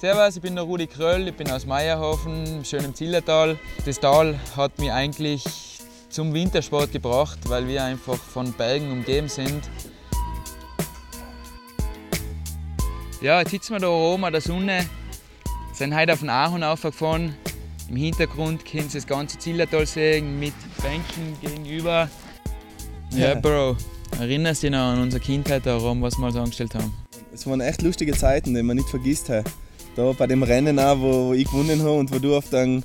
[0.00, 3.58] Servus, ich bin der Rudi Kröll, ich bin aus Meierhofen, schön im Zillertal.
[3.84, 5.44] Das Tal hat mich eigentlich
[6.08, 9.68] zum Wintersport gebracht, weil wir einfach von Bergen umgeben sind.
[13.20, 14.88] Ja, jetzt sitzen wir da oben an der Sonne,
[15.74, 17.36] sind heute auf den Ahorn aufgefahren.
[17.90, 22.08] Im Hintergrund können Sie das ganze Zillertal sehen mit Bänken gegenüber.
[23.10, 23.34] Ja.
[23.34, 23.76] Bro,
[24.18, 26.90] erinnerst du dich noch an unsere Kindheit darum, was wir so angestellt haben?
[27.34, 29.26] Es waren echt lustige Zeiten, die man nicht vergisst.
[29.26, 29.42] He.
[29.96, 32.84] Da bei dem Rennen auch, wo, wo ich gewonnen habe und wo du auf dann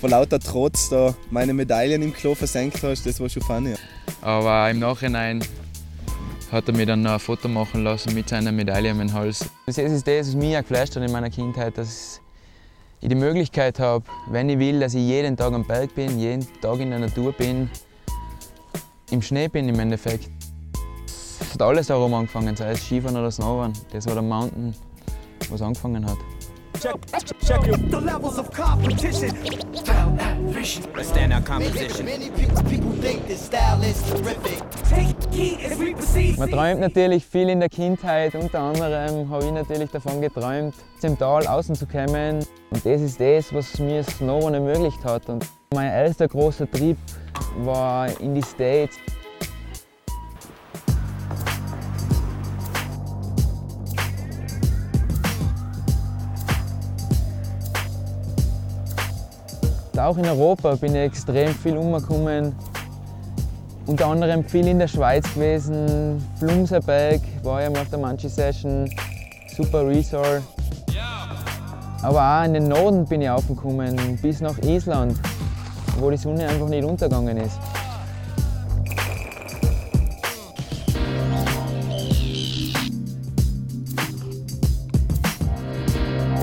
[0.00, 3.74] vor lauter Trotz da meine Medaillen im Klo versenkt hast, das war schon funny.
[4.20, 5.42] Aber im Nachhinein
[6.50, 9.48] hat er mir dann noch ein Foto machen lassen mit seiner Medaille um den Hals.
[9.66, 12.20] Das ist das, was mich auch geflasht hat in meiner Kindheit, dass
[13.00, 16.46] ich die Möglichkeit habe, wenn ich will, dass ich jeden Tag am Berg bin, jeden
[16.60, 17.70] Tag in der Natur bin,
[19.10, 20.28] im Schnee bin im Endeffekt.
[21.40, 23.76] Es hat alles darum angefangen, sei es Skifahren oder Snowboarden.
[23.90, 24.74] Das war der Mountain,
[25.50, 26.18] was angefangen hat.
[26.82, 26.96] Check,
[27.46, 29.30] check your the levels of competition.
[29.84, 30.82] Found that vision.
[30.96, 32.06] Let's stand our composition.
[32.06, 34.58] Many people, people think this style is terrific.
[34.90, 36.38] Take heed as we proceed.
[36.40, 38.34] Man träumt natürlich viel in der Kindheit.
[38.34, 42.44] Unter anderem habe ich natürlich davon geträumt, im Tal außen zu kommen.
[42.70, 45.28] Und das ist das, was mir das Snowboard ermöglicht hat.
[45.28, 46.98] Und mein erster großer Trip
[47.58, 48.96] war in die States.
[60.02, 62.56] Auch in Europa bin ich extrem viel umgekommen.
[63.86, 66.20] Unter anderem viel in der Schweiz gewesen.
[66.40, 68.90] Flumserberg war ich auf der Manchi Session.
[69.56, 70.42] Super Resort.
[72.02, 75.20] Aber auch in den Norden bin ich aufgekommen, bis nach Island,
[76.00, 77.60] wo die Sonne einfach nicht untergegangen ist.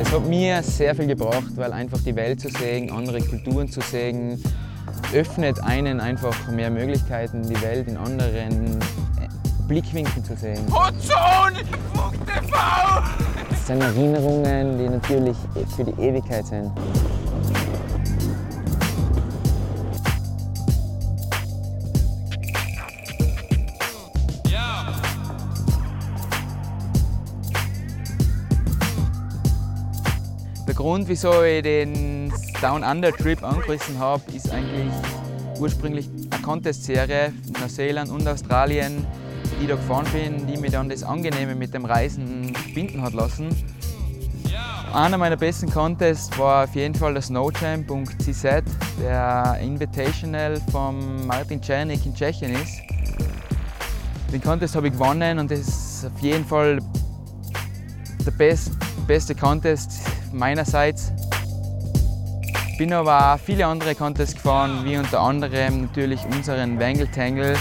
[0.10, 3.80] Es hat mir sehr viel gebracht, weil einfach die Welt zu sehen, andere Kulturen zu
[3.80, 4.44] sehen,
[5.14, 9.28] öffnet einen einfach mehr Möglichkeiten, die Welt in anderen äh,
[9.68, 10.66] Blickwinkeln zu sehen.
[13.52, 15.38] Das sind Erinnerungen, die natürlich
[15.76, 16.72] für die Ewigkeit sind.
[30.80, 32.32] Grund, wieso ich den
[32.62, 34.94] Down Under Trip angerissen habe, ist eigentlich
[35.60, 39.06] ursprünglich eine Contest-Serie in Neuseeland und Australien,
[39.44, 43.12] die ich da gefahren bin, die mir dann das Angenehme mit dem Reisen binden hat
[43.14, 43.50] lassen.
[44.94, 48.44] Einer meiner besten Contests war auf jeden Fall der Snowjam.cz,
[49.02, 52.80] der Invitational von Martin Czernik in Tschechien ist.
[54.32, 56.80] Den Contest habe ich gewonnen und das ist auf jeden Fall
[58.26, 58.72] der best,
[59.06, 61.12] beste Contest meinerseits.
[62.78, 67.56] Bin aber auch viele andere Contests gefahren, wie unter anderem natürlich unseren Wangle Tangle.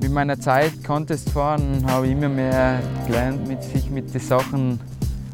[0.00, 4.80] Mit meiner Zeit Contest fahren habe ich immer mehr gelernt, mit sich mit den Sachen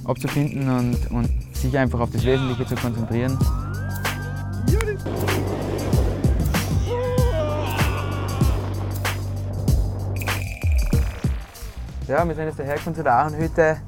[0.05, 3.39] abzufinden und, und sich einfach auf das Wesentliche zu konzentrieren.
[12.13, 13.79] Ja, wir sind jetzt dahergekommen zu der Ahornhütte.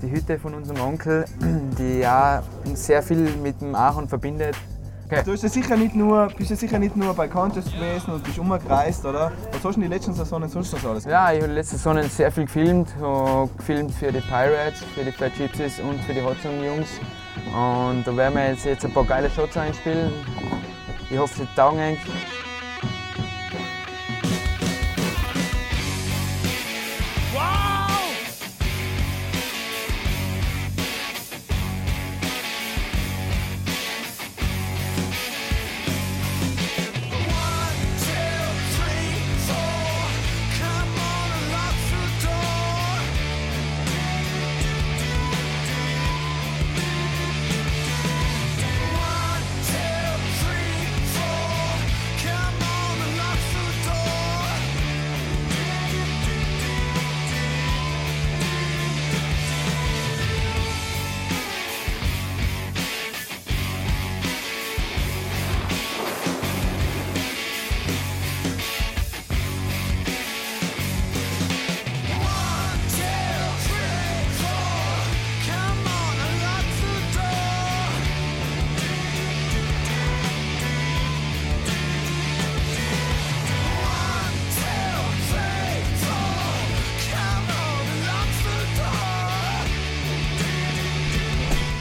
[0.00, 1.26] Die Hütte von unserem Onkel,
[1.78, 4.56] die ja sehr viel mit dem Ahorn verbindet.
[5.10, 8.24] Du bist ja sicher nicht nur, bist ja sicher nicht nur bei Contest gewesen und
[8.24, 9.30] bist umgereist, oder?
[9.52, 12.02] Was hast du in den letzten Saisonen sonst noch alles Ja, ich habe letzte Saison
[12.04, 12.96] sehr viel gefilmt.
[12.98, 16.88] Habe gefilmt für die Pirates, für die Fat Gypsies und für die Hotzone Jungs.
[17.48, 20.10] Und da werden wir jetzt, jetzt ein paar geile Shots einspielen.
[21.10, 21.98] Ich hoffe, sie taugen euch.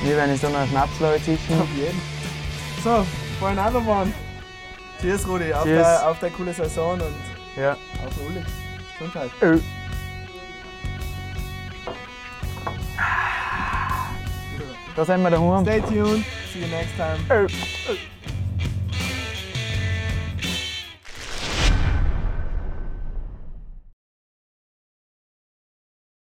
[0.10, 1.62] Wir werden noch einen Schnaps sicher.
[1.62, 2.02] Auf jeden.
[2.84, 3.06] So,
[3.40, 4.12] for another one.
[5.00, 5.54] Cheers, Rudi.
[5.54, 5.88] Auf, Cheers.
[5.88, 7.04] Der, auf der coole Saison und
[7.56, 7.74] Ja.
[7.74, 8.44] auf den Uli.
[8.98, 9.30] Gesundheit.
[14.96, 15.64] Da sind wir daheim.
[15.64, 16.26] Stay tuned.
[16.52, 17.48] See you next time.